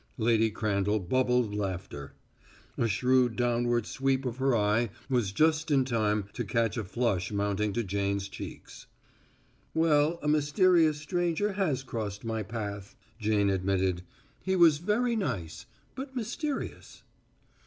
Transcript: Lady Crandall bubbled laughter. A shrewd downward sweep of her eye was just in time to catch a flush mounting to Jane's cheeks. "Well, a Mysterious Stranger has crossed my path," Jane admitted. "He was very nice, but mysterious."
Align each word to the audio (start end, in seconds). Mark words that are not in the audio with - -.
Lady 0.17 0.49
Crandall 0.49 0.99
bubbled 0.99 1.53
laughter. 1.53 2.13
A 2.75 2.87
shrewd 2.87 3.35
downward 3.35 3.85
sweep 3.85 4.25
of 4.25 4.37
her 4.37 4.55
eye 4.57 4.89
was 5.11 5.31
just 5.31 5.69
in 5.69 5.85
time 5.85 6.25
to 6.33 6.43
catch 6.43 6.75
a 6.75 6.83
flush 6.83 7.31
mounting 7.31 7.71
to 7.73 7.83
Jane's 7.83 8.27
cheeks. 8.27 8.87
"Well, 9.75 10.17
a 10.23 10.27
Mysterious 10.27 10.99
Stranger 10.99 11.53
has 11.53 11.83
crossed 11.83 12.25
my 12.25 12.41
path," 12.41 12.95
Jane 13.19 13.51
admitted. 13.51 14.01
"He 14.41 14.55
was 14.55 14.79
very 14.79 15.15
nice, 15.15 15.67
but 15.93 16.15
mysterious." 16.15 17.03